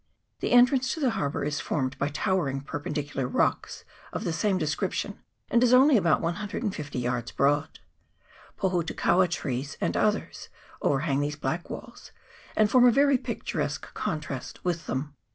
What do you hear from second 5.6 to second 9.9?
is only about 150 yards broad. Pohutukaua trees